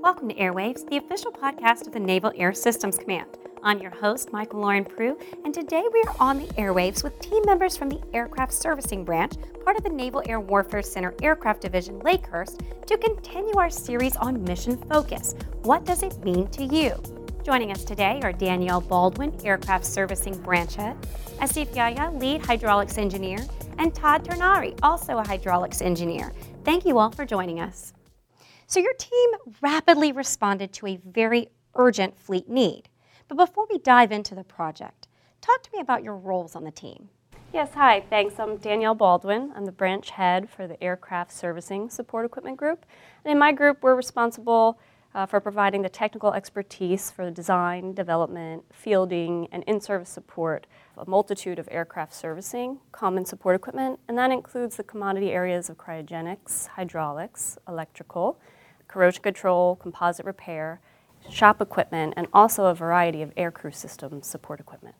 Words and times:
Welcome 0.00 0.28
to 0.28 0.34
Airwaves, 0.36 0.88
the 0.88 0.96
official 0.96 1.32
podcast 1.32 1.88
of 1.88 1.92
the 1.92 1.98
Naval 1.98 2.32
Air 2.36 2.54
Systems 2.54 2.96
Command. 2.96 3.26
I'm 3.64 3.80
your 3.80 3.90
host, 3.90 4.32
Michael 4.32 4.60
Lauren 4.60 4.84
Prue, 4.84 5.18
and 5.44 5.52
today 5.52 5.82
we 5.92 6.02
are 6.06 6.14
on 6.20 6.38
the 6.38 6.46
airwaves 6.54 7.02
with 7.02 7.18
team 7.18 7.42
members 7.44 7.76
from 7.76 7.88
the 7.88 8.00
Aircraft 8.14 8.52
Servicing 8.52 9.04
Branch, 9.04 9.32
part 9.64 9.76
of 9.76 9.82
the 9.82 9.90
Naval 9.90 10.22
Air 10.26 10.38
Warfare 10.38 10.82
Center 10.82 11.14
Aircraft 11.20 11.62
Division 11.62 11.98
Lakehurst, 12.02 12.86
to 12.86 12.96
continue 12.96 13.56
our 13.56 13.68
series 13.68 14.14
on 14.16 14.44
mission 14.44 14.76
focus. 14.88 15.34
What 15.62 15.84
does 15.84 16.04
it 16.04 16.16
mean 16.24 16.46
to 16.52 16.62
you? 16.64 16.94
Joining 17.42 17.72
us 17.72 17.82
today 17.82 18.20
are 18.22 18.32
Danielle 18.32 18.80
Baldwin, 18.80 19.36
Aircraft 19.44 19.84
Servicing 19.84 20.40
Branch 20.42 20.72
Head, 20.76 20.96
Asif 21.40 21.74
Yahya, 21.74 22.12
Lead 22.14 22.46
Hydraulics 22.46 22.98
Engineer, 22.98 23.44
and 23.78 23.92
Todd 23.92 24.24
Ternari, 24.24 24.78
also 24.80 25.18
a 25.18 25.26
hydraulics 25.26 25.82
engineer. 25.82 26.32
Thank 26.64 26.86
you 26.86 26.98
all 26.98 27.10
for 27.10 27.26
joining 27.26 27.58
us. 27.58 27.94
So, 28.70 28.80
your 28.80 28.92
team 28.92 29.30
rapidly 29.62 30.12
responded 30.12 30.74
to 30.74 30.88
a 30.88 31.00
very 31.02 31.48
urgent 31.74 32.18
fleet 32.18 32.50
need. 32.50 32.90
But 33.26 33.38
before 33.38 33.66
we 33.70 33.78
dive 33.78 34.12
into 34.12 34.34
the 34.34 34.44
project, 34.44 35.08
talk 35.40 35.62
to 35.62 35.70
me 35.72 35.80
about 35.80 36.04
your 36.04 36.16
roles 36.16 36.54
on 36.54 36.64
the 36.64 36.70
team. 36.70 37.08
Yes, 37.50 37.70
hi, 37.72 38.04
thanks. 38.10 38.38
I'm 38.38 38.58
Danielle 38.58 38.94
Baldwin. 38.94 39.52
I'm 39.56 39.64
the 39.64 39.72
branch 39.72 40.10
head 40.10 40.50
for 40.50 40.66
the 40.66 40.80
Aircraft 40.84 41.32
Servicing 41.32 41.88
Support 41.88 42.26
Equipment 42.26 42.58
Group. 42.58 42.84
And 43.24 43.32
in 43.32 43.38
my 43.38 43.52
group, 43.52 43.78
we're 43.80 43.94
responsible 43.94 44.78
uh, 45.14 45.24
for 45.24 45.40
providing 45.40 45.80
the 45.80 45.88
technical 45.88 46.34
expertise 46.34 47.10
for 47.10 47.24
the 47.24 47.30
design, 47.30 47.94
development, 47.94 48.64
fielding, 48.70 49.48
and 49.50 49.64
in 49.64 49.80
service 49.80 50.10
support 50.10 50.66
of 50.94 51.08
a 51.08 51.10
multitude 51.10 51.58
of 51.58 51.70
aircraft 51.70 52.12
servicing, 52.12 52.80
common 52.92 53.24
support 53.24 53.56
equipment, 53.56 53.98
and 54.08 54.18
that 54.18 54.30
includes 54.30 54.76
the 54.76 54.84
commodity 54.84 55.30
areas 55.30 55.70
of 55.70 55.78
cryogenics, 55.78 56.66
hydraulics, 56.66 57.56
electrical, 57.66 58.38
corrosion 58.88 59.22
control, 59.22 59.76
composite 59.76 60.26
repair, 60.26 60.80
shop 61.30 61.60
equipment, 61.60 62.14
and 62.16 62.26
also 62.32 62.66
a 62.66 62.74
variety 62.74 63.22
of 63.22 63.34
aircrew 63.34 63.74
system 63.74 64.22
support 64.22 64.58
equipment. 64.58 64.96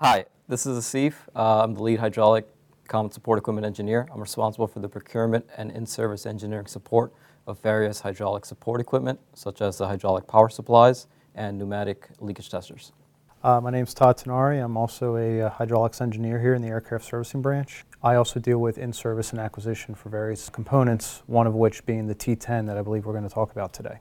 Hi, 0.00 0.26
this 0.48 0.66
is 0.66 0.84
Asif. 0.84 1.14
Uh, 1.34 1.62
I'm 1.62 1.74
the 1.74 1.82
lead 1.82 2.00
hydraulic 2.00 2.46
common 2.88 3.12
support 3.12 3.38
equipment 3.38 3.66
engineer. 3.66 4.08
I'm 4.12 4.20
responsible 4.20 4.66
for 4.66 4.80
the 4.80 4.88
procurement 4.88 5.46
and 5.56 5.70
in-service 5.70 6.26
engineering 6.26 6.66
support 6.66 7.12
of 7.46 7.58
various 7.60 8.00
hydraulic 8.00 8.44
support 8.44 8.80
equipment, 8.80 9.20
such 9.34 9.62
as 9.62 9.78
the 9.78 9.86
hydraulic 9.86 10.26
power 10.26 10.48
supplies 10.48 11.06
and 11.34 11.58
pneumatic 11.58 12.08
leakage 12.20 12.50
testers. 12.50 12.92
Uh, 13.40 13.60
my 13.60 13.70
name 13.70 13.84
is 13.84 13.94
Todd 13.94 14.16
Tenari. 14.16 14.62
I'm 14.62 14.76
also 14.76 15.14
a 15.14 15.42
uh, 15.42 15.50
hydraulics 15.50 16.00
engineer 16.00 16.40
here 16.40 16.54
in 16.54 16.62
the 16.62 16.66
aircraft 16.66 17.04
servicing 17.04 17.40
branch. 17.40 17.84
I 18.02 18.16
also 18.16 18.40
deal 18.40 18.58
with 18.58 18.78
in-service 18.78 19.30
and 19.30 19.38
acquisition 19.38 19.94
for 19.94 20.08
various 20.08 20.48
components, 20.48 21.22
one 21.26 21.46
of 21.46 21.54
which 21.54 21.86
being 21.86 22.08
the 22.08 22.16
T10 22.16 22.66
that 22.66 22.76
I 22.76 22.82
believe 22.82 23.06
we're 23.06 23.12
going 23.12 23.28
to 23.28 23.32
talk 23.32 23.52
about 23.52 23.72
today. 23.72 24.00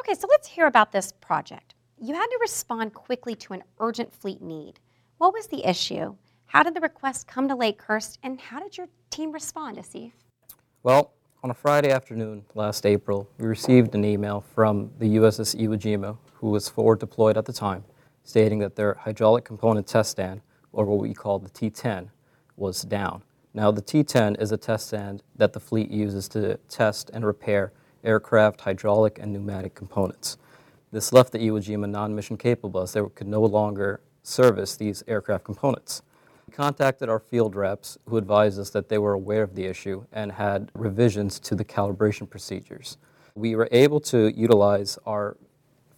Okay, 0.00 0.14
so 0.14 0.26
let's 0.28 0.48
hear 0.48 0.66
about 0.66 0.90
this 0.90 1.12
project. 1.12 1.76
You 2.00 2.14
had 2.14 2.26
to 2.26 2.38
respond 2.40 2.94
quickly 2.94 3.36
to 3.36 3.52
an 3.52 3.62
urgent 3.78 4.12
fleet 4.12 4.42
need. 4.42 4.80
What 5.18 5.32
was 5.32 5.46
the 5.46 5.64
issue? 5.64 6.16
How 6.46 6.64
did 6.64 6.74
the 6.74 6.80
request 6.80 7.28
come 7.28 7.46
to 7.46 7.54
Lakehurst, 7.54 8.18
and 8.24 8.40
how 8.40 8.58
did 8.58 8.76
your 8.76 8.88
team 9.10 9.30
respond, 9.30 9.78
Asif? 9.78 10.10
Well, 10.82 11.12
on 11.44 11.50
a 11.50 11.54
Friday 11.54 11.92
afternoon 11.92 12.44
last 12.56 12.86
April, 12.86 13.30
we 13.38 13.46
received 13.46 13.94
an 13.94 14.04
email 14.04 14.40
from 14.40 14.90
the 14.98 15.14
USS 15.14 15.54
Iwo 15.54 15.78
Jima, 15.78 16.18
who 16.32 16.50
was 16.50 16.68
forward 16.68 16.98
deployed 16.98 17.36
at 17.36 17.44
the 17.44 17.52
time, 17.52 17.84
stating 18.24 18.58
that 18.58 18.74
their 18.74 18.94
hydraulic 18.94 19.44
component 19.44 19.86
test 19.86 20.10
stand, 20.10 20.40
or 20.72 20.84
what 20.84 20.98
we 20.98 21.14
call 21.14 21.38
the 21.38 21.50
T10, 21.50 22.08
was 22.56 22.82
down. 22.82 23.22
Now, 23.52 23.70
the 23.70 23.82
T10 23.82 24.40
is 24.40 24.50
a 24.50 24.56
test 24.56 24.88
stand 24.88 25.22
that 25.36 25.52
the 25.52 25.60
fleet 25.60 25.90
uses 25.90 26.28
to 26.30 26.56
test 26.68 27.10
and 27.14 27.24
repair 27.24 27.72
aircraft 28.02 28.62
hydraulic 28.62 29.18
and 29.18 29.32
pneumatic 29.32 29.74
components. 29.74 30.36
This 30.90 31.12
left 31.12 31.32
the 31.32 31.38
Iwo 31.38 31.60
Jima 31.60 31.88
non-mission 31.88 32.36
capable 32.36 32.80
as 32.80 32.92
they 32.92 33.02
could 33.14 33.28
no 33.28 33.42
longer 33.42 34.00
service 34.22 34.76
these 34.76 35.04
aircraft 35.06 35.44
components. 35.44 36.02
We 36.46 36.54
contacted 36.54 37.08
our 37.08 37.18
field 37.18 37.56
reps 37.56 37.98
who 38.08 38.16
advised 38.16 38.58
us 38.58 38.70
that 38.70 38.88
they 38.88 38.98
were 38.98 39.12
aware 39.12 39.42
of 39.42 39.54
the 39.54 39.64
issue 39.64 40.04
and 40.12 40.32
had 40.32 40.70
revisions 40.74 41.38
to 41.40 41.54
the 41.54 41.64
calibration 41.64 42.28
procedures. 42.28 42.96
We 43.34 43.56
were 43.56 43.68
able 43.72 44.00
to 44.00 44.32
utilize 44.36 44.98
our 45.06 45.36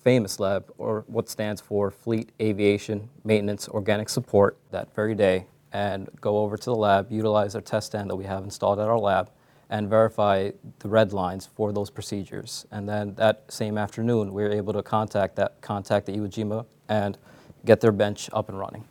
FAMOS 0.07 0.39
lab, 0.39 0.73
or 0.79 1.03
what 1.09 1.29
stands 1.29 1.61
for 1.61 1.91
Fleet 1.91 2.31
Aviation 2.41 3.11
Maintenance 3.25 3.69
Organic 3.69 4.09
Support, 4.09 4.57
that 4.71 4.95
very 4.95 5.17
day 5.17 5.47
and 5.73 6.09
go 6.21 6.39
over 6.39 6.57
to 6.57 6.65
the 6.65 6.77
lab, 6.77 7.11
utilize 7.11 7.57
our 7.57 7.61
test 7.61 7.89
stand 7.89 8.09
that 8.09 8.15
we 8.15 8.25
have 8.25 8.45
installed 8.45 8.79
at 8.79 8.87
our 8.87 8.99
lab, 9.01 9.31
and 9.69 9.91
verify 9.91 10.53
the 10.79 10.89
red 10.89 11.13
lines 11.13 11.45
for 11.45 11.73
those 11.73 11.91
procedures. 11.91 12.67
And 12.71 12.89
then 12.89 13.17
that 13.17 13.45
same 13.49 13.77
afternoon, 13.77 14.33
we 14.33 14.45
were 14.45 14.53
able 14.53 14.73
to 14.75 14.83
contact 14.83 15.35
that 15.37 15.61
contact 15.61 16.07
the 16.07 16.13
Iwo 16.13 16.29
Jima 16.29 16.67
and 16.89 17.19
get 17.65 17.81
their 17.81 17.91
bench 17.91 18.31
up 18.33 18.49
and 18.49 18.61
running. 18.61 18.85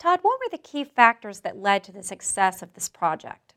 Todd, 0.00 0.18
what 0.22 0.40
were 0.40 0.50
the 0.50 0.58
key 0.58 0.82
factors 0.82 1.40
that 1.40 1.56
led 1.56 1.84
to 1.84 1.92
the 1.92 2.02
success 2.02 2.60
of 2.60 2.74
this 2.74 2.88
project? 2.88 3.54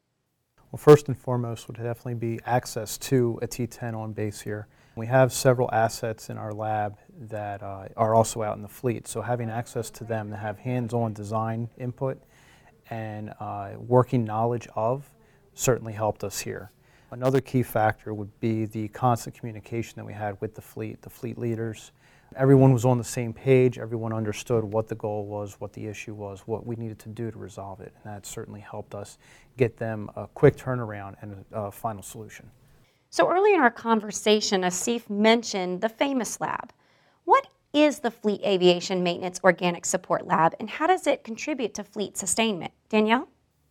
Well, 0.71 0.77
first 0.77 1.07
and 1.07 1.17
foremost 1.17 1.67
would 1.67 1.77
definitely 1.77 2.13
be 2.13 2.39
access 2.45 2.99
to 2.99 3.39
a 3.41 3.47
T10 3.47 3.95
on 3.95 4.13
base 4.13 4.41
here. 4.41 4.67
We 4.99 5.07
have 5.07 5.31
several 5.31 5.69
assets 5.71 6.29
in 6.29 6.37
our 6.37 6.51
lab 6.51 6.97
that 7.29 7.63
uh, 7.63 7.87
are 7.95 8.13
also 8.13 8.41
out 8.41 8.57
in 8.57 8.61
the 8.61 8.67
fleet, 8.67 9.07
so 9.07 9.21
having 9.21 9.49
access 9.49 9.89
to 9.91 10.03
them 10.03 10.29
to 10.29 10.35
have 10.35 10.57
hands-on 10.57 11.13
design 11.13 11.69
input 11.77 12.21
and 12.89 13.33
uh, 13.39 13.75
working 13.77 14.25
knowledge 14.25 14.67
of 14.75 15.09
certainly 15.53 15.93
helped 15.93 16.25
us 16.25 16.41
here. 16.41 16.73
Another 17.11 17.39
key 17.39 17.63
factor 17.63 18.13
would 18.13 18.37
be 18.41 18.65
the 18.65 18.89
constant 18.89 19.37
communication 19.37 19.93
that 19.95 20.03
we 20.03 20.11
had 20.11 20.35
with 20.41 20.53
the 20.53 20.61
fleet, 20.61 21.01
the 21.01 21.09
fleet 21.09 21.37
leaders. 21.37 21.93
Everyone 22.35 22.73
was 22.73 22.83
on 22.83 22.97
the 22.97 23.03
same 23.05 23.31
page, 23.31 23.79
everyone 23.79 24.11
understood 24.11 24.65
what 24.65 24.89
the 24.89 24.95
goal 24.95 25.25
was, 25.27 25.61
what 25.61 25.71
the 25.71 25.87
issue 25.87 26.13
was, 26.13 26.41
what 26.41 26.65
we 26.65 26.75
needed 26.75 26.99
to 26.99 27.07
do 27.07 27.31
to 27.31 27.37
resolve 27.39 27.79
it, 27.79 27.93
and 28.03 28.13
that 28.13 28.25
certainly 28.25 28.59
helped 28.59 28.93
us 28.93 29.17
get 29.55 29.77
them 29.77 30.11
a 30.17 30.27
quick 30.27 30.57
turnaround 30.57 31.15
and 31.21 31.45
a, 31.53 31.71
final 31.71 32.03
solution. 32.03 32.51
So, 33.11 33.27
early 33.27 33.55
in 33.55 33.59
our 33.59 33.71
conversation, 33.71 34.61
Asif 34.61 35.09
mentioned 35.09 35.81
the 35.81 35.89
FAMOS 35.89 36.39
lab. 36.39 36.71
What 37.25 37.47
is 37.73 37.99
the 37.99 38.11
Fleet 38.11 38.39
Aviation 38.45 39.01
Maintenance 39.01 39.39
Organic 39.43 39.85
Support 39.85 40.27
Lab, 40.27 40.53
and 40.59 40.69
how 40.69 40.85
does 40.85 41.07
it 41.07 41.23
contribute 41.23 41.73
to 41.73 41.83
fleet 41.83 42.17
sustainment? 42.17 42.71
Danielle? 42.87 43.27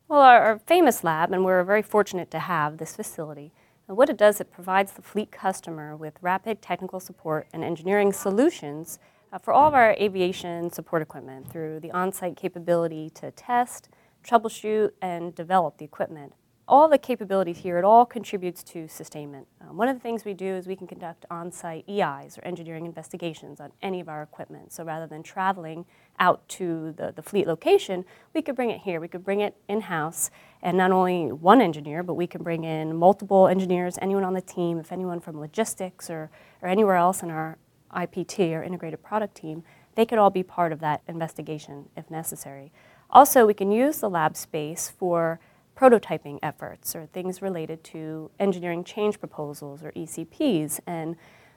Well, 0.09 0.22
our, 0.22 0.43
our, 0.43 0.59
FAMOS 0.59 1.04
lab, 1.04 1.32
and 1.32 1.44
we're 1.44 1.62
very 1.62 1.82
fortunate 1.82 2.32
to 2.32 2.41
have 2.41 2.78
this 2.78 2.97
facility, 2.97 3.53
and 3.87 3.97
what 3.97 4.10
it 4.10 4.16
does, 4.16 4.41
it 4.41 4.50
provides 4.50 4.93
the 4.93 5.03
fleet 5.03 5.31
customer 5.31 5.94
with 5.94 6.19
rapid 6.21 6.60
technical 6.60 6.98
support 6.98 7.47
and 7.53 7.62
engineering 7.62 8.12
solutions 8.12 8.98
uh, 9.32 9.38
for 9.38 9.54
all 9.54 9.69
of 9.69 9.75
our 9.75 9.93
aviation 10.00 10.69
support 10.69 11.00
equipment 11.00 11.48
through 11.48 11.78
the 11.78 11.93
on 11.93 12.10
site 12.10 12.37
capability 12.37 13.09
to 13.10 13.31
test, 13.31 13.88
troubleshoot, 14.27 14.91
and 15.00 15.32
develop 15.37 15.78
the 15.78 15.84
equipment 15.84 16.32
all 16.69 16.87
the 16.87 16.99
capabilities 16.99 17.59
here, 17.59 17.79
it 17.79 17.84
all 17.84 18.05
contributes 18.05 18.62
to 18.62 18.87
sustainment. 18.89 19.47
Um, 19.62 19.79
one 19.79 19.89
of 19.89 19.97
the 19.97 20.01
things 20.01 20.27
we 20.27 20.34
do 20.34 20.47
is 20.47 20.67
we 20.67 20.77
can 20.77 20.87
conduct 20.87 21.25
on-site 21.31 21.89
EIs 21.89 22.37
or 22.37 22.45
engineering 22.45 22.84
investigations 22.84 23.59
on 23.59 23.73
any 23.81 24.01
of 24.01 24.09
our 24.09 24.23
equipment. 24.23 24.71
So 24.71 24.84
rather 24.84 25.07
than 25.07 25.23
traveling 25.23 25.87
out 26.19 26.47
to 26.51 26.93
the, 26.93 27.11
the 27.11 27.23
fleet 27.23 27.47
location, 27.47 28.05
we 28.34 28.43
could 28.43 28.55
bring 28.55 28.69
it 28.69 28.81
here. 28.81 29.01
We 29.01 29.09
could 29.09 29.25
bring 29.25 29.41
it 29.41 29.57
in-house 29.67 30.31
and 30.61 30.77
not 30.77 30.93
only 30.93 31.33
one 31.33 31.62
engineer, 31.62 32.03
but 32.03 32.15
we 32.15 32.27
can 32.27 32.43
bring 32.43 32.65
in 32.65 32.95
multiple 32.95 33.49
engineers, 33.49 33.99
anyone 34.03 34.25
on 34.25 34.34
the 34.34 34.43
team, 34.43 34.78
if 34.78 34.93
anyone 34.93 35.21
from 35.21 35.41
logistics 35.41 36.11
or, 36.11 36.31
or 36.61 36.69
anywhere 36.69 36.97
else 36.97 37.23
in 37.23 37.31
our 37.31 37.57
IPT 37.97 38.53
or 38.53 38.62
integrated 38.62 39.03
product 39.03 39.34
team, 39.34 39.65
they 39.95 40.05
could 40.05 40.19
all 40.19 40.31
be 40.31 40.43
part 40.43 40.73
of 40.73 40.81
that 40.81 41.01
investigation 41.09 41.89
if 41.97 42.11
necessary. 42.11 42.73
Also, 43.11 43.47
we 43.47 43.55
can 43.55 43.73
use 43.73 44.01
the 44.01 44.11
lab 44.11 44.37
space 44.37 44.91
for 44.91 45.41
prototyping 45.78 46.39
efforts 46.43 46.97
or 46.97 47.06
things 47.06 47.41
related 47.41 47.84
to 47.84 48.31
engineering 48.41 48.83
change 48.83 49.21
proposals 49.21 49.83
or 49.83 49.93
ECPs. 49.93 50.80
And 50.86 51.16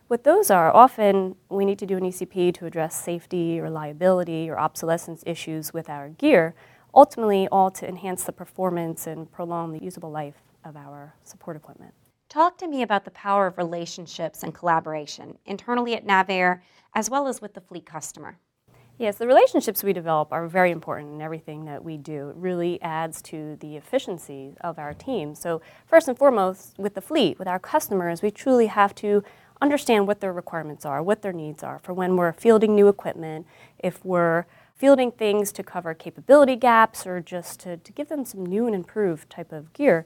what 0.09 0.23
those 0.23 0.51
are, 0.51 0.75
often 0.75 1.35
we 1.50 1.65
need 1.65 1.79
to 1.79 1.85
do 1.85 1.97
an 1.97 2.03
ECP 2.03 2.53
to 2.56 2.65
address 2.65 3.01
safety, 3.01 3.59
reliability, 3.59 4.50
or 4.50 4.59
obsolescence 4.59 5.23
issues 5.25 5.73
with 5.73 5.89
our 5.89 6.09
gear, 6.09 6.53
ultimately, 6.94 7.47
all 7.51 7.71
to 7.71 7.88
enhance 7.88 8.25
the 8.25 8.31
performance 8.31 9.07
and 9.07 9.31
prolong 9.31 9.71
the 9.71 9.83
usable 9.83 10.12
life 10.12 10.44
of 10.65 10.75
our 10.75 11.15
support 11.23 11.57
equipment. 11.57 11.94
Talk 12.29 12.57
to 12.59 12.68
me 12.68 12.83
about 12.83 13.06
the 13.06 13.12
power 13.12 13.47
of 13.47 13.57
relationships 13.57 14.44
and 14.44 14.53
collaboration 14.53 15.38
internally 15.45 15.95
at 15.95 16.06
NavAir 16.06 16.62
as 16.94 17.09
well 17.09 17.27
as 17.27 17.41
with 17.41 17.53
the 17.53 17.62
fleet 17.62 17.85
customer. 17.85 18.38
Yes, 18.97 19.17
the 19.17 19.25
relationships 19.25 19.83
we 19.83 19.93
develop 19.93 20.31
are 20.31 20.47
very 20.47 20.69
important 20.69 21.13
in 21.13 21.21
everything 21.21 21.65
that 21.65 21.83
we 21.83 21.97
do. 21.97 22.29
It 22.29 22.35
really 22.35 22.79
adds 22.83 23.21
to 23.23 23.55
the 23.59 23.75
efficiency 23.75 24.53
of 24.61 24.77
our 24.77 24.93
team. 24.93 25.33
So, 25.33 25.61
first 25.88 26.07
and 26.07 26.15
foremost, 26.15 26.77
with 26.77 26.93
the 26.93 27.01
fleet, 27.01 27.39
with 27.39 27.47
our 27.47 27.57
customers, 27.57 28.21
we 28.21 28.29
truly 28.29 28.67
have 28.67 28.93
to 28.95 29.23
understand 29.59 30.07
what 30.07 30.21
their 30.21 30.33
requirements 30.33 30.85
are, 30.85 31.01
what 31.01 31.21
their 31.21 31.33
needs 31.33 31.63
are 31.63 31.79
for 31.79 31.93
when 31.93 32.15
we're 32.15 32.31
fielding 32.31 32.75
new 32.75 32.88
equipment, 32.88 33.47
if 33.79 34.03
we're 34.05 34.45
fielding 34.75 35.11
things 35.11 35.51
to 35.51 35.63
cover 35.63 35.94
capability 35.94 36.55
gaps 36.55 37.05
or 37.05 37.21
just 37.21 37.59
to, 37.59 37.77
to 37.77 37.91
give 37.91 38.09
them 38.09 38.25
some 38.25 38.44
new 38.44 38.65
and 38.65 38.73
improved 38.73 39.29
type 39.29 39.51
of 39.51 39.71
gear. 39.73 40.05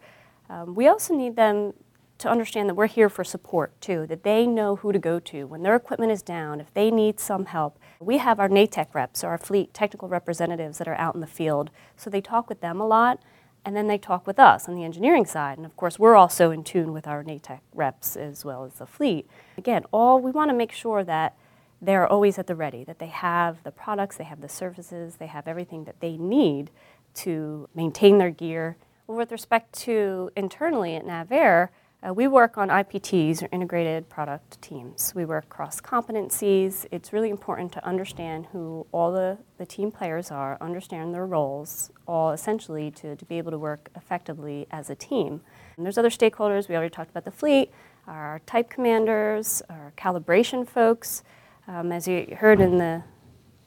Um, 0.49 0.75
we 0.75 0.87
also 0.87 1.15
need 1.15 1.37
them 1.37 1.73
to 2.17 2.29
understand 2.29 2.69
that 2.69 2.75
we're 2.75 2.87
here 2.87 3.09
for 3.09 3.23
support 3.23 3.79
too, 3.79 4.05
that 4.07 4.23
they 4.23 4.45
know 4.45 4.77
who 4.77 4.91
to 4.91 4.99
go 4.99 5.19
to 5.19 5.45
when 5.45 5.63
their 5.63 5.75
equipment 5.75 6.11
is 6.11 6.21
down, 6.21 6.59
if 6.59 6.73
they 6.73 6.91
need 6.91 7.19
some 7.19 7.45
help. 7.45 7.79
We 7.99 8.17
have 8.17 8.39
our 8.39 8.49
NATEC 8.49 8.93
reps, 8.93 9.23
or 9.23 9.29
our 9.29 9.37
fleet 9.37 9.73
technical 9.73 10.07
representatives 10.07 10.77
that 10.77 10.87
are 10.87 10.95
out 10.95 11.15
in 11.15 11.21
the 11.21 11.27
field, 11.27 11.69
so 11.95 12.09
they 12.09 12.21
talk 12.21 12.49
with 12.49 12.61
them 12.61 12.79
a 12.79 12.87
lot 12.87 13.19
and 13.65 13.75
then 13.75 13.87
they 13.87 13.97
talk 13.97 14.27
with 14.27 14.37
us 14.37 14.69
on 14.69 14.75
the 14.75 14.83
engineering 14.83 15.25
side. 15.25 15.57
And 15.57 15.65
of 15.65 15.75
course, 15.75 15.97
we're 15.97 16.15
also 16.15 16.51
in 16.51 16.63
tune 16.63 16.93
with 16.93 17.07
our 17.07 17.23
NATEC 17.23 17.61
reps 17.73 18.15
as 18.15 18.45
well 18.45 18.63
as 18.63 18.75
the 18.75 18.85
fleet. 18.85 19.27
Again, 19.57 19.83
all 19.91 20.19
we 20.19 20.29
want 20.29 20.51
to 20.51 20.55
make 20.55 20.71
sure 20.71 21.03
that 21.03 21.35
they're 21.81 22.07
always 22.07 22.37
at 22.37 22.47
the 22.47 22.55
ready, 22.55 22.83
that 22.83 22.99
they 22.99 23.07
have 23.07 23.63
the 23.63 23.71
products, 23.71 24.17
they 24.17 24.23
have 24.23 24.41
the 24.41 24.49
services, 24.49 25.15
they 25.15 25.25
have 25.25 25.47
everything 25.47 25.85
that 25.85 25.99
they 25.99 26.15
need 26.15 26.69
to 27.15 27.67
maintain 27.73 28.19
their 28.19 28.29
gear. 28.29 28.77
With 29.07 29.31
respect 29.31 29.73
to 29.79 30.29
internally 30.35 30.95
at 30.95 31.05
NavAir, 31.05 31.69
uh, 32.05 32.13
we 32.13 32.27
work 32.27 32.57
on 32.57 32.69
IPTs, 32.69 33.41
or 33.41 33.49
integrated 33.51 34.07
product 34.09 34.61
teams. 34.61 35.13
We 35.15 35.25
work 35.25 35.49
cross 35.49 35.81
competencies. 35.81 36.85
It's 36.91 37.11
really 37.11 37.29
important 37.29 37.71
to 37.73 37.85
understand 37.85 38.47
who 38.51 38.85
all 38.91 39.11
the, 39.11 39.37
the 39.57 39.65
team 39.65 39.91
players 39.91 40.29
are, 40.29 40.57
understand 40.61 41.13
their 41.13 41.25
roles, 41.25 41.91
all 42.07 42.31
essentially 42.31 42.91
to, 42.91 43.15
to 43.15 43.25
be 43.25 43.37
able 43.37 43.51
to 43.51 43.57
work 43.57 43.89
effectively 43.95 44.67
as 44.69 44.89
a 44.89 44.95
team. 44.95 45.41
And 45.77 45.85
there's 45.85 45.97
other 45.97 46.09
stakeholders. 46.09 46.69
We 46.69 46.75
already 46.75 46.93
talked 46.93 47.09
about 47.09 47.25
the 47.25 47.31
fleet, 47.31 47.71
our 48.07 48.39
type 48.45 48.69
commanders, 48.69 49.63
our 49.69 49.91
calibration 49.97 50.67
folks. 50.67 51.23
Um, 51.67 51.91
as 51.91 52.07
you 52.07 52.35
heard 52.39 52.61
in 52.61 52.77
the 52.77 53.03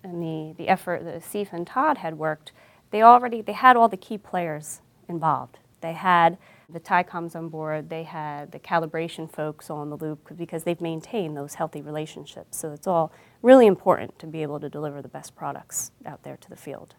in 0.05 0.21
the, 0.21 0.55
the 0.57 0.69
effort 0.69 1.05
that 1.05 1.21
Asif 1.21 1.53
and 1.53 1.67
Todd 1.67 1.99
had 1.99 2.17
worked, 2.17 2.53
they 2.93 3.03
already 3.03 3.43
they 3.43 3.53
had 3.53 3.77
all 3.77 3.89
the 3.89 3.97
key 3.97 4.17
players 4.17 4.81
involved. 5.09 5.59
They 5.81 5.93
had 5.93 6.39
the 6.69 6.81
TYCOMs 6.81 7.35
on 7.35 7.49
board, 7.49 7.89
they 7.89 8.03
had 8.03 8.53
the 8.53 8.59
calibration 8.59 9.31
folks 9.31 9.71
on 9.71 9.89
the 9.91 9.97
loop 9.97 10.37
because 10.37 10.65
they've 10.65 10.81
maintained 10.81 11.37
those 11.37 11.55
healthy 11.55 11.81
relationships. 11.81 12.59
So 12.59 12.73
it's 12.73 12.87
all 12.87 13.13
really 13.43 13.67
important 13.67 14.19
to 14.19 14.27
be 14.27 14.43
able 14.43 14.61
to 14.61 14.69
deliver 14.69 15.01
the 15.01 15.09
best 15.09 15.35
products 15.35 15.93
out 16.05 16.23
there 16.23 16.37
to 16.37 16.51
the 16.51 16.57
field. 16.57 16.95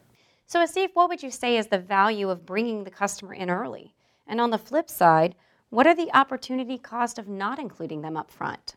So, 0.47 0.59
Asif, 0.59 0.89
what 0.95 1.09
would 1.09 1.21
you 1.21 1.29
say 1.29 1.57
is 1.57 1.67
the 1.67 1.77
value 1.77 2.29
of 2.29 2.45
bringing 2.45 2.83
the 2.83 2.89
customer 2.89 3.35
in 3.35 3.51
early? 3.51 3.93
And 4.25 4.41
on 4.41 4.49
the 4.49 4.57
flip 4.57 4.89
side, 4.89 5.35
what 5.69 5.85
are 5.85 5.95
the 5.95 6.09
opportunity 6.15 6.79
cost 6.79 7.19
of 7.19 7.27
not 7.27 7.59
including 7.59 8.01
them 8.01 8.17
up 8.17 8.31
front? 8.31 8.75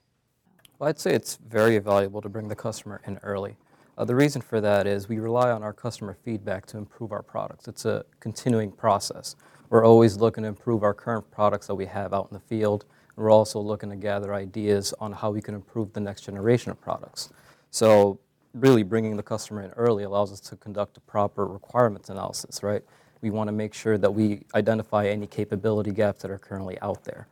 Well, 0.78 0.90
I'd 0.90 0.98
say 0.98 1.14
it's 1.14 1.38
very 1.48 1.78
valuable 1.78 2.20
to 2.20 2.28
bring 2.28 2.48
the 2.48 2.54
customer 2.54 3.00
in 3.06 3.18
early. 3.22 3.56
Uh, 3.98 4.04
the 4.04 4.14
reason 4.14 4.40
for 4.40 4.60
that 4.60 4.86
is 4.86 5.08
we 5.08 5.18
rely 5.18 5.50
on 5.50 5.62
our 5.62 5.72
customer 5.72 6.16
feedback 6.24 6.64
to 6.64 6.78
improve 6.78 7.12
our 7.12 7.22
products. 7.22 7.68
It's 7.68 7.84
a 7.84 8.04
continuing 8.20 8.72
process. 8.72 9.36
We're 9.68 9.84
always 9.84 10.16
looking 10.16 10.44
to 10.44 10.48
improve 10.48 10.82
our 10.82 10.94
current 10.94 11.30
products 11.30 11.66
that 11.66 11.74
we 11.74 11.86
have 11.86 12.14
out 12.14 12.28
in 12.30 12.34
the 12.34 12.40
field. 12.40 12.86
We're 13.16 13.30
also 13.30 13.60
looking 13.60 13.90
to 13.90 13.96
gather 13.96 14.34
ideas 14.34 14.94
on 14.98 15.12
how 15.12 15.30
we 15.30 15.42
can 15.42 15.54
improve 15.54 15.92
the 15.92 16.00
next 16.00 16.22
generation 16.22 16.70
of 16.70 16.80
products. 16.80 17.30
So, 17.70 18.18
really, 18.54 18.82
bringing 18.82 19.16
the 19.16 19.22
customer 19.22 19.62
in 19.62 19.70
early 19.72 20.04
allows 20.04 20.32
us 20.32 20.40
to 20.40 20.56
conduct 20.56 20.96
a 20.96 21.00
proper 21.00 21.46
requirements 21.46 22.08
analysis, 22.08 22.62
right? 22.62 22.82
We 23.20 23.30
want 23.30 23.48
to 23.48 23.52
make 23.52 23.74
sure 23.74 23.98
that 23.98 24.10
we 24.10 24.42
identify 24.54 25.06
any 25.06 25.26
capability 25.26 25.90
gaps 25.90 26.22
that 26.22 26.30
are 26.30 26.38
currently 26.38 26.78
out 26.80 27.04
there. 27.04 27.28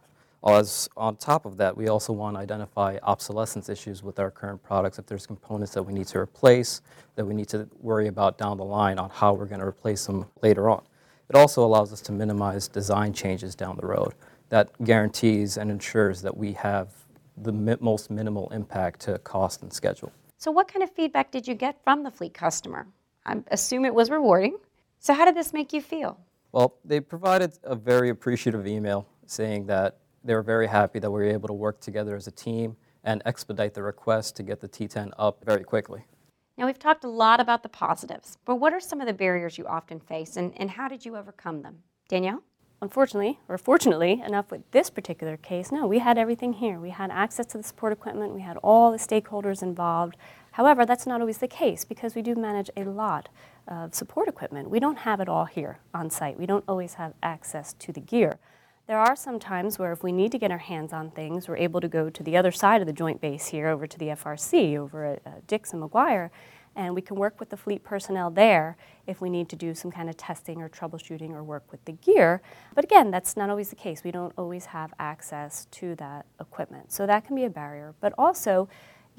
As 0.47 0.89
on 0.97 1.17
top 1.17 1.45
of 1.45 1.59
that, 1.59 1.77
we 1.77 1.89
also 1.89 2.13
want 2.15 2.37
to 2.37 2.41
identify 2.41 2.97
obsolescence 3.03 3.69
issues 3.69 4.03
with 4.03 4.19
our 4.19 4.31
current 4.31 4.63
products. 4.63 4.99
If 4.99 5.07
there's 5.07 5.27
components 5.27 5.75
that 5.75 5.83
we 5.83 5.93
need 5.93 6.07
to 6.09 6.19
replace, 6.19 6.81
that 7.17 7.27
we 7.27 7.35
need 7.35 7.49
to 7.49 7.69
worry 7.81 8.09
about 8.09 8.39
down 8.39 8.57
the 8.57 8.65
line 8.65 8.99
on 8.99 9.11
how 9.11 9.35
we're 9.35 9.47
going 9.47 9.61
to 9.61 9.67
replace 9.67 10.07
them 10.07 10.25
later 10.41 10.71
on. 10.71 10.83
It 11.29 11.37
also 11.37 11.65
allows 11.65 11.93
us 11.93 12.01
to 12.03 12.13
minimize 12.13 12.69
design 12.69 13.13
changes 13.13 13.55
down 13.55 13.77
the 13.77 13.87
road. 13.87 14.15
That 14.49 14.71
guarantees 14.83 15.59
and 15.59 15.71
ensures 15.71 16.23
that 16.23 16.37
we 16.37 16.53
have 16.55 16.93
the 17.37 17.53
mi- 17.53 17.77
most 17.79 18.11
minimal 18.11 18.49
impact 18.51 19.01
to 19.01 19.19
cost 19.19 19.63
and 19.63 19.73
schedule. 19.73 20.11
So, 20.39 20.51
what 20.51 20.67
kind 20.67 20.83
of 20.83 20.91
feedback 20.91 21.31
did 21.31 21.47
you 21.47 21.55
get 21.55 21.77
from 21.85 22.03
the 22.03 22.11
fleet 22.11 22.35
customer? 22.35 22.87
I 23.27 23.37
assume 23.49 23.85
it 23.85 23.95
was 23.95 24.11
rewarding. 24.11 24.57
So, 24.99 25.15
how 25.15 25.25
did 25.25 25.37
this 25.37 25.53
make 25.53 25.73
you 25.73 25.81
feel? 25.81 26.19
Well, 26.51 26.75
they 26.85 26.99
provided 26.99 27.53
a 27.63 27.77
very 27.77 28.09
appreciative 28.09 28.67
email 28.67 29.07
saying 29.27 29.67
that 29.67 29.99
they 30.25 30.35
were 30.35 30.43
very 30.43 30.67
happy 30.67 30.99
that 30.99 31.11
we 31.11 31.21
were 31.21 31.31
able 31.31 31.49
to 31.49 31.55
work 31.55 31.81
together 31.81 32.17
as 32.17 32.27
a 32.27 32.31
team 32.31 32.77
and 33.05 33.23
expedite 33.25 33.75
the 33.75 33.83
request 33.83 34.37
to 34.37 34.43
get 34.43 34.61
the 34.61 34.69
T10 34.69 35.13
up 35.19 35.45
very 35.45 35.65
quickly. 35.65 36.05
Now, 36.59 36.67
we've 36.67 36.79
talked 36.79 37.05
a 37.05 37.09
lot 37.09 37.41
about 37.41 37.63
the 37.63 37.71
positives, 37.71 38.37
but 38.45 38.57
what 38.57 38.75
are 38.75 38.81
some 38.81 39.01
of 39.01 39.07
the 39.07 39.15
barriers 39.15 39.57
you 39.57 39.67
often 39.67 39.99
face 39.99 40.37
and, 40.37 40.53
and 40.59 40.71
how 40.71 40.89
did 40.89 41.07
you 41.07 41.17
overcome 41.17 41.63
them? 41.63 41.79
Danielle? 42.09 42.43
Unfortunately, 42.83 43.39
or 43.49 43.59
fortunately 43.59 44.23
enough 44.27 44.51
with 44.51 44.71
this 44.71 44.89
particular 44.89 45.37
case, 45.37 45.71
no, 45.71 45.87
we 45.87 45.99
had 45.99 46.17
everything 46.17 46.55
here. 46.55 46.79
We 46.79 46.91
had 46.91 47.11
access 47.11 47.47
to 47.47 47.59
the 47.59 47.65
support 47.65 47.93
equipment, 47.93 48.35
we 48.35 48.41
had 48.41 48.57
all 48.59 48.91
the 48.91 48.99
stakeholders 48.99 49.63
involved. 49.63 50.17
However, 50.53 50.85
that's 50.85 51.07
not 51.07 51.21
always 51.21 51.39
the 51.39 51.49
case 51.49 51.85
because 51.85 52.15
we 52.15 52.23
do 52.23 52.35
manage 52.35 52.71
a 52.77 52.85
lot 52.85 53.29
of 53.69 53.95
support 53.95 54.29
equipment. 54.29 54.71
We 54.71 54.81
don't 54.81 54.99
have 54.99 55.21
it 55.21 55.29
all 55.29 55.45
here 55.45 55.79
on 55.95 56.11
site. 56.11 56.39
We 56.39 56.47
don't 56.47 56.65
always 56.67 56.95
have 56.95 57.15
access 57.23 57.75
to 57.75 57.93
the 57.93 58.01
gear. 58.01 58.39
There 58.91 58.99
are 58.99 59.15
some 59.15 59.39
times 59.39 59.79
where 59.79 59.93
if 59.93 60.03
we 60.03 60.11
need 60.11 60.33
to 60.33 60.39
get 60.39 60.51
our 60.51 60.59
hands 60.59 60.93
on 60.93 61.13
things, 61.13 61.47
we're 61.47 61.59
able 61.59 61.81
to 61.81 61.87
go 61.87 62.11
to 62.11 62.23
the 62.25 62.37
other 62.37 62.51
side 62.51 62.81
of 62.81 62.89
the 62.89 62.93
joint 62.93 63.21
base 63.21 63.47
here 63.47 63.69
over 63.69 63.87
to 63.87 63.97
the 63.97 64.07
FRC, 64.07 64.77
over 64.77 65.05
at 65.05 65.23
uh, 65.25 65.31
Dix 65.47 65.73
and 65.73 65.81
McGuire, 65.81 66.31
and 66.75 66.93
we 66.93 67.01
can 67.01 67.15
work 67.15 67.39
with 67.39 67.51
the 67.51 67.57
fleet 67.57 67.85
personnel 67.85 68.33
there 68.33 68.77
if 69.07 69.21
we 69.21 69.31
need 69.31 69.49
to 69.51 69.55
do 69.55 69.77
some 69.77 69.93
kind 69.93 70.09
of 70.09 70.17
testing 70.17 70.61
or 70.61 70.69
troubleshooting 70.69 71.31
or 71.31 71.45
work 71.45 71.71
with 71.71 71.85
the 71.85 71.93
gear. 71.93 72.43
But 72.75 72.83
again, 72.83 73.13
that's 73.13 73.37
not 73.37 73.49
always 73.49 73.71
the 73.71 73.77
case. 73.77 74.03
We 74.03 74.11
don't 74.11 74.33
always 74.37 74.65
have 74.65 74.93
access 74.99 75.69
to 75.71 75.95
that 75.95 76.27
equipment. 76.41 76.91
So 76.91 77.07
that 77.07 77.25
can 77.25 77.37
be 77.37 77.45
a 77.45 77.51
barrier. 77.51 77.95
But 78.01 78.13
also, 78.19 78.69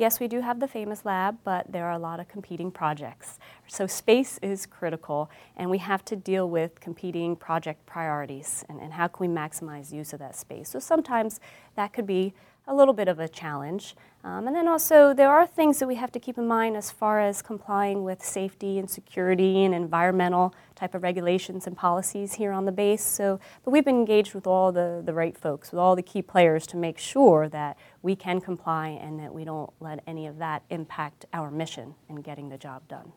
yes, 0.01 0.19
we 0.19 0.27
do 0.27 0.41
have 0.41 0.59
the 0.59 0.67
FAMOS 0.67 1.05
lab, 1.05 1.37
but 1.43 1.71
there 1.71 1.85
are 1.85 1.91
a 1.91 1.99
lot 1.99 2.19
of 2.19 2.27
competing 2.27 2.71
projects. 2.71 3.37
So 3.67 3.85
space 3.85 4.39
is 4.41 4.65
critical, 4.65 5.29
and 5.55 5.69
we 5.69 5.77
have 5.77 6.03
to 6.05 6.15
deal 6.15 6.49
with 6.49 6.79
competing 6.79 7.35
project 7.35 7.85
priorities 7.85 8.65
and, 8.67 8.81
and 8.81 8.93
how 8.93 9.07
can 9.07 9.27
we 9.29 9.33
maximize 9.33 9.93
use 9.93 10.11
of 10.11 10.17
that 10.17 10.35
space. 10.35 10.69
So 10.69 10.79
sometimes 10.79 11.39
that 11.75 11.93
could 11.93 12.07
be 12.07 12.33
a 12.67 12.73
little 12.73 12.95
bit 12.95 13.07
of 13.07 13.19
a 13.19 13.27
challenge. 13.27 13.95
Um, 14.23 14.45
and 14.45 14.55
then 14.55 14.67
also, 14.67 15.15
there 15.15 15.31
are 15.31 15.47
things 15.47 15.79
that 15.79 15.87
we 15.87 15.95
have 15.95 16.11
to 16.11 16.19
keep 16.19 16.37
in 16.37 16.47
mind 16.47 16.77
as 16.77 16.91
far 16.91 17.19
as 17.19 17.41
complying 17.41 18.03
with 18.03 18.23
safety 18.23 18.77
and 18.77 18.87
security 18.87 19.63
and 19.63 19.73
environmental 19.73 20.53
type 20.75 20.93
of 20.93 21.01
regulations 21.01 21.65
and 21.65 21.75
policies 21.75 22.35
here 22.35 22.51
on 22.51 22.65
the 22.65 22.71
base. 22.71 23.03
So, 23.03 23.39
but 23.65 23.71
we've 23.71 23.83
been 23.83 23.95
engaged 23.95 24.35
with 24.35 24.45
all 24.45 24.71
the, 24.71 25.01
the 25.03 25.13
right 25.13 25.35
folks, 25.35 25.71
with 25.71 25.79
all 25.79 25.95
the 25.95 26.03
key 26.03 26.21
players 26.21 26.67
to 26.67 26.77
make 26.77 26.99
sure 26.99 27.49
that 27.49 27.77
we 28.03 28.15
can 28.15 28.41
comply 28.41 28.89
and 28.89 29.19
that 29.19 29.33
we 29.33 29.43
don't 29.43 29.71
let 29.79 30.03
any 30.05 30.27
of 30.27 30.37
that 30.37 30.63
impact 30.69 31.25
our 31.33 31.49
mission 31.49 31.95
in 32.07 32.17
getting 32.17 32.49
the 32.49 32.57
job 32.59 32.87
done. 32.87 33.13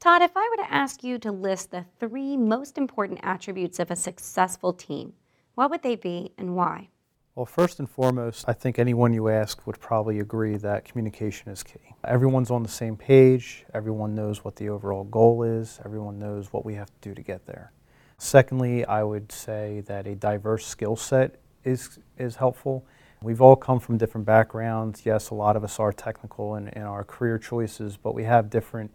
Todd, 0.00 0.22
if 0.22 0.32
I 0.34 0.48
were 0.50 0.64
to 0.64 0.72
ask 0.72 1.04
you 1.04 1.18
to 1.18 1.30
list 1.30 1.70
the 1.70 1.84
three 2.00 2.36
most 2.36 2.76
important 2.76 3.20
attributes 3.22 3.78
of 3.78 3.90
a 3.90 3.96
successful 3.96 4.72
team, 4.72 5.12
what 5.54 5.70
would 5.70 5.82
they 5.82 5.94
be 5.94 6.32
and 6.36 6.56
why? 6.56 6.88
Well, 7.36 7.46
first 7.46 7.78
and 7.78 7.88
foremost, 7.88 8.44
I 8.48 8.52
think 8.52 8.80
anyone 8.80 9.12
you 9.12 9.28
ask 9.28 9.64
would 9.64 9.78
probably 9.78 10.18
agree 10.18 10.56
that 10.56 10.84
communication 10.84 11.52
is 11.52 11.62
key. 11.62 11.94
Everyone's 12.02 12.50
on 12.50 12.64
the 12.64 12.68
same 12.68 12.96
page, 12.96 13.64
everyone 13.72 14.16
knows 14.16 14.44
what 14.44 14.56
the 14.56 14.68
overall 14.68 15.04
goal 15.04 15.44
is, 15.44 15.78
everyone 15.84 16.18
knows 16.18 16.52
what 16.52 16.64
we 16.64 16.74
have 16.74 16.88
to 16.88 17.08
do 17.08 17.14
to 17.14 17.22
get 17.22 17.46
there. 17.46 17.70
Secondly, 18.18 18.84
I 18.84 19.04
would 19.04 19.30
say 19.30 19.80
that 19.86 20.08
a 20.08 20.16
diverse 20.16 20.66
skill 20.66 20.96
set 20.96 21.36
is, 21.62 22.00
is 22.18 22.34
helpful. 22.34 22.84
We've 23.22 23.40
all 23.40 23.56
come 23.56 23.78
from 23.78 23.96
different 23.96 24.26
backgrounds. 24.26 25.02
Yes, 25.06 25.30
a 25.30 25.34
lot 25.34 25.54
of 25.54 25.62
us 25.62 25.78
are 25.78 25.92
technical 25.92 26.56
in, 26.56 26.66
in 26.70 26.82
our 26.82 27.04
career 27.04 27.38
choices, 27.38 27.96
but 27.96 28.12
we 28.12 28.24
have 28.24 28.50
different 28.50 28.90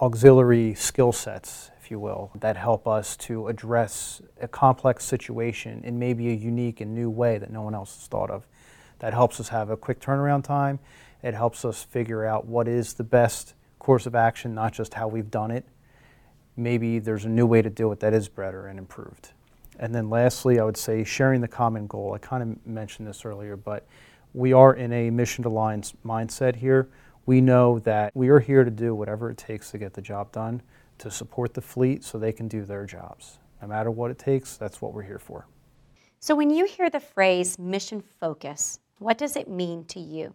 auxiliary 0.00 0.74
skill 0.74 1.10
sets, 1.10 1.71
if 1.82 1.90
you 1.90 1.98
will, 1.98 2.30
that 2.36 2.56
help 2.56 2.86
us 2.86 3.16
to 3.16 3.48
address 3.48 4.22
a 4.40 4.46
complex 4.46 5.04
situation 5.04 5.82
in 5.82 5.98
maybe 5.98 6.28
a 6.28 6.32
unique 6.32 6.80
and 6.80 6.94
new 6.94 7.10
way 7.10 7.38
that 7.38 7.50
no 7.50 7.62
one 7.62 7.74
else 7.74 7.96
has 7.96 8.06
thought 8.06 8.30
of. 8.30 8.46
That 9.00 9.12
helps 9.12 9.40
us 9.40 9.48
have 9.48 9.68
a 9.68 9.76
quick 9.76 9.98
turnaround 9.98 10.44
time. 10.44 10.78
It 11.24 11.34
helps 11.34 11.64
us 11.64 11.82
figure 11.82 12.24
out 12.24 12.46
what 12.46 12.68
is 12.68 12.94
the 12.94 13.02
best 13.02 13.54
course 13.80 14.06
of 14.06 14.14
action, 14.14 14.54
not 14.54 14.72
just 14.72 14.94
how 14.94 15.08
we've 15.08 15.30
done 15.30 15.50
it. 15.50 15.64
Maybe 16.56 17.00
there's 17.00 17.24
a 17.24 17.28
new 17.28 17.46
way 17.46 17.62
to 17.62 17.70
do 17.70 17.90
it 17.90 17.98
that 17.98 18.14
is 18.14 18.28
better 18.28 18.68
and 18.68 18.78
improved. 18.78 19.30
And 19.80 19.92
then 19.92 20.08
lastly, 20.08 20.60
I 20.60 20.64
would 20.64 20.76
say 20.76 21.02
sharing 21.02 21.40
the 21.40 21.48
common 21.48 21.88
goal. 21.88 22.12
I 22.12 22.18
kind 22.18 22.42
of 22.44 22.64
mentioned 22.64 23.08
this 23.08 23.24
earlier, 23.24 23.56
but 23.56 23.88
we 24.34 24.52
are 24.52 24.74
in 24.74 24.92
a 24.92 25.10
mission 25.10 25.44
aligned 25.44 25.92
mindset 26.06 26.54
here 26.54 26.88
we 27.26 27.40
know 27.40 27.78
that 27.80 28.14
we 28.14 28.28
are 28.30 28.40
here 28.40 28.64
to 28.64 28.70
do 28.70 28.94
whatever 28.94 29.30
it 29.30 29.38
takes 29.38 29.70
to 29.70 29.78
get 29.78 29.94
the 29.94 30.02
job 30.02 30.32
done, 30.32 30.62
to 31.02 31.10
support 31.10 31.52
the 31.54 31.60
fleet 31.60 32.04
so 32.04 32.16
they 32.16 32.32
can 32.32 32.48
do 32.48 32.64
their 32.64 32.86
jobs. 32.86 33.38
No 33.60 33.68
matter 33.68 33.90
what 33.90 34.10
it 34.10 34.18
takes, 34.18 34.56
that's 34.56 34.80
what 34.80 34.94
we're 34.94 35.02
here 35.02 35.18
for. 35.18 35.46
So, 36.20 36.36
when 36.36 36.50
you 36.50 36.64
hear 36.64 36.88
the 36.88 37.00
phrase 37.00 37.58
mission 37.58 38.00
focus, 38.20 38.78
what 38.98 39.18
does 39.18 39.34
it 39.34 39.48
mean 39.48 39.84
to 39.86 39.98
you? 39.98 40.34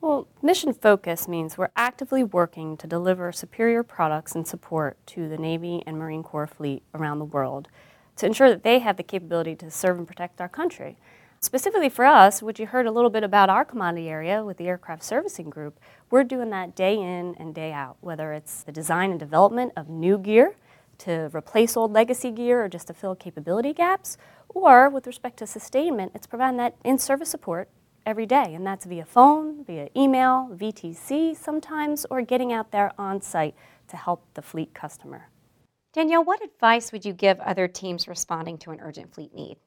Well, 0.00 0.28
mission 0.40 0.72
focus 0.72 1.26
means 1.26 1.58
we're 1.58 1.70
actively 1.74 2.22
working 2.22 2.76
to 2.76 2.86
deliver 2.86 3.32
superior 3.32 3.82
products 3.82 4.36
and 4.36 4.46
support 4.46 4.98
to 5.08 5.28
the 5.28 5.38
Navy 5.38 5.82
and 5.86 5.98
Marine 5.98 6.22
Corps 6.22 6.46
fleet 6.46 6.84
around 6.94 7.18
the 7.18 7.24
world 7.24 7.68
to 8.16 8.26
ensure 8.26 8.50
that 8.50 8.62
they 8.62 8.78
have 8.78 8.96
the 8.96 9.02
capability 9.02 9.56
to 9.56 9.70
serve 9.70 9.98
and 9.98 10.06
protect 10.06 10.40
our 10.40 10.48
country. 10.48 10.96
Specifically 11.44 11.90
for 11.90 12.06
us, 12.06 12.42
which 12.42 12.58
you 12.58 12.66
heard 12.66 12.86
a 12.86 12.90
little 12.90 13.10
bit 13.10 13.22
about 13.22 13.50
our 13.50 13.66
commodity 13.66 14.08
area 14.08 14.42
with 14.42 14.56
the 14.56 14.66
Aircraft 14.66 15.02
Servicing 15.02 15.50
Group, 15.50 15.78
we're 16.10 16.24
doing 16.24 16.48
that 16.48 16.74
day 16.74 16.94
in 16.94 17.34
and 17.38 17.54
day 17.54 17.70
out, 17.70 17.98
whether 18.00 18.32
it's 18.32 18.62
the 18.62 18.72
design 18.72 19.10
and 19.10 19.20
development 19.20 19.70
of 19.76 19.90
new 19.90 20.16
gear 20.16 20.56
to 20.96 21.28
replace 21.34 21.76
old 21.76 21.92
legacy 21.92 22.30
gear 22.30 22.64
or 22.64 22.68
just 22.70 22.86
to 22.86 22.94
fill 22.94 23.14
capability 23.14 23.74
gaps, 23.74 24.16
or 24.48 24.88
with 24.88 25.06
respect 25.06 25.36
to 25.36 25.46
sustainment, 25.46 26.12
it's 26.14 26.26
providing 26.26 26.56
that 26.56 26.76
in 26.82 26.96
service 26.96 27.28
support 27.28 27.68
every 28.06 28.24
day, 28.24 28.54
and 28.54 28.66
that's 28.66 28.86
via 28.86 29.04
phone, 29.04 29.64
via 29.64 29.90
email, 29.94 30.48
VTC 30.50 31.36
sometimes, 31.36 32.06
or 32.08 32.22
getting 32.22 32.54
out 32.54 32.72
there 32.72 32.90
on 32.96 33.20
site 33.20 33.54
to 33.88 33.98
help 33.98 34.24
the 34.32 34.40
fleet 34.40 34.72
customer. 34.72 35.28
Danielle, 35.92 36.24
what 36.24 36.42
advice 36.42 36.90
would 36.90 37.04
you 37.04 37.12
give 37.12 37.38
other 37.40 37.68
teams 37.68 38.08
responding 38.08 38.56
to 38.56 38.70
an 38.70 38.80
urgent 38.80 39.14
fleet 39.14 39.34
need? 39.34 39.58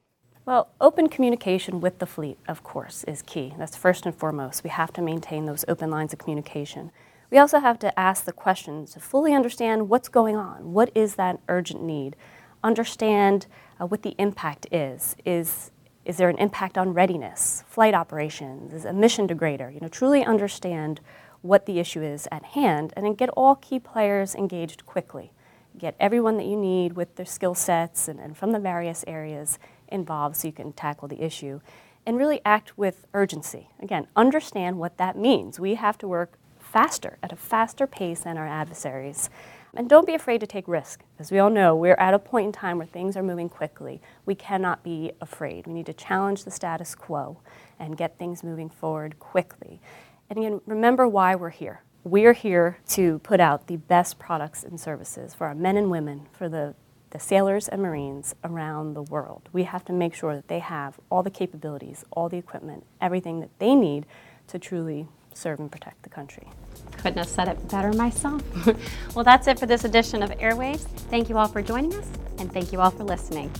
Well, 0.48 0.70
open 0.80 1.10
communication 1.10 1.82
with 1.82 1.98
the 1.98 2.06
fleet, 2.06 2.38
of 2.48 2.62
course, 2.62 3.04
is 3.04 3.20
key. 3.20 3.52
That's 3.58 3.76
first 3.76 4.06
and 4.06 4.14
foremost. 4.14 4.64
We 4.64 4.70
have 4.70 4.94
to 4.94 5.02
maintain 5.02 5.44
those 5.44 5.62
open 5.68 5.90
lines 5.90 6.14
of 6.14 6.18
communication. 6.18 6.90
We 7.30 7.36
also 7.36 7.58
have 7.58 7.78
to 7.80 8.00
ask 8.00 8.24
the 8.24 8.32
questions 8.32 8.94
to 8.94 9.00
fully 9.00 9.34
understand 9.34 9.90
what's 9.90 10.08
going 10.08 10.36
on. 10.36 10.72
What 10.72 10.90
is 10.94 11.16
that 11.16 11.38
urgent 11.50 11.82
need? 11.82 12.16
Understand 12.64 13.46
uh, 13.78 13.84
what 13.84 14.00
the 14.00 14.14
impact 14.16 14.66
is. 14.72 15.16
Is 15.26 15.70
is 16.06 16.16
there 16.16 16.30
an 16.30 16.38
impact 16.38 16.78
on 16.78 16.94
readiness, 16.94 17.62
flight 17.68 17.92
operations, 17.92 18.72
is 18.72 18.86
a 18.86 18.92
mission 18.94 19.28
degrader? 19.28 19.70
You 19.70 19.80
know, 19.80 19.88
truly 19.88 20.24
understand 20.24 21.02
what 21.42 21.66
the 21.66 21.78
issue 21.78 22.00
is 22.00 22.26
at 22.32 22.42
hand 22.42 22.94
and 22.96 23.04
then 23.04 23.12
get 23.12 23.28
all 23.36 23.54
key 23.56 23.78
players 23.78 24.34
engaged 24.34 24.86
quickly. 24.86 25.30
Get 25.76 25.94
everyone 26.00 26.38
that 26.38 26.46
you 26.46 26.56
need 26.56 26.94
with 26.94 27.16
their 27.16 27.26
skill 27.26 27.54
sets 27.54 28.08
and, 28.08 28.18
and 28.18 28.34
from 28.34 28.52
the 28.52 28.58
various 28.58 29.04
areas 29.06 29.58
involved 29.90 30.36
so 30.36 30.48
you 30.48 30.52
can 30.52 30.72
tackle 30.72 31.08
the 31.08 31.22
issue 31.22 31.60
and 32.06 32.16
really 32.16 32.40
act 32.44 32.78
with 32.78 33.06
urgency. 33.12 33.68
Again, 33.80 34.06
understand 34.16 34.78
what 34.78 34.96
that 34.96 35.16
means. 35.16 35.60
We 35.60 35.74
have 35.74 35.98
to 35.98 36.08
work 36.08 36.38
faster, 36.58 37.18
at 37.22 37.32
a 37.32 37.36
faster 37.36 37.86
pace 37.86 38.20
than 38.20 38.38
our 38.38 38.46
adversaries. 38.46 39.30
And 39.74 39.88
don't 39.88 40.06
be 40.06 40.14
afraid 40.14 40.40
to 40.40 40.46
take 40.46 40.66
risk. 40.66 41.02
As 41.18 41.30
we 41.30 41.38
all 41.38 41.50
know, 41.50 41.76
we're 41.76 41.94
at 41.94 42.14
a 42.14 42.18
point 42.18 42.46
in 42.46 42.52
time 42.52 42.78
where 42.78 42.86
things 42.86 43.16
are 43.16 43.22
moving 43.22 43.48
quickly. 43.48 44.00
We 44.24 44.34
cannot 44.34 44.82
be 44.82 45.12
afraid. 45.20 45.66
We 45.66 45.74
need 45.74 45.86
to 45.86 45.92
challenge 45.92 46.44
the 46.44 46.50
status 46.50 46.94
quo 46.94 47.40
and 47.78 47.96
get 47.96 48.18
things 48.18 48.42
moving 48.42 48.70
forward 48.70 49.18
quickly. 49.18 49.80
And 50.30 50.38
again, 50.38 50.60
remember 50.66 51.06
why 51.06 51.34
we're 51.34 51.50
here. 51.50 51.82
We're 52.04 52.32
here 52.32 52.78
to 52.88 53.18
put 53.20 53.40
out 53.40 53.66
the 53.66 53.76
best 53.76 54.18
products 54.18 54.64
and 54.64 54.80
services 54.80 55.34
for 55.34 55.46
our 55.46 55.54
men 55.54 55.76
and 55.76 55.90
women, 55.90 56.26
for 56.32 56.48
the 56.48 56.74
the 57.10 57.18
sailors 57.18 57.68
and 57.68 57.82
Marines 57.82 58.34
around 58.44 58.94
the 58.94 59.02
world. 59.02 59.48
We 59.52 59.64
have 59.64 59.84
to 59.86 59.92
make 59.92 60.14
sure 60.14 60.34
that 60.34 60.48
they 60.48 60.58
have 60.58 60.98
all 61.10 61.22
the 61.22 61.30
capabilities, 61.30 62.04
all 62.10 62.28
the 62.28 62.36
equipment, 62.36 62.84
everything 63.00 63.40
that 63.40 63.50
they 63.58 63.74
need 63.74 64.06
to 64.48 64.58
truly 64.58 65.06
serve 65.32 65.60
and 65.60 65.70
protect 65.70 66.02
the 66.02 66.08
country. 66.08 66.48
Couldn't 66.98 67.18
have 67.18 67.28
said 67.28 67.48
it 67.48 67.68
better 67.68 67.92
myself. 67.92 68.42
well, 69.14 69.24
that's 69.24 69.46
it 69.46 69.58
for 69.58 69.66
this 69.66 69.84
edition 69.84 70.22
of 70.22 70.30
Airwaves. 70.32 70.80
Thank 71.10 71.28
you 71.28 71.38
all 71.38 71.48
for 71.48 71.62
joining 71.62 71.94
us, 71.94 72.08
and 72.38 72.52
thank 72.52 72.72
you 72.72 72.80
all 72.80 72.90
for 72.90 73.04
listening. 73.04 73.50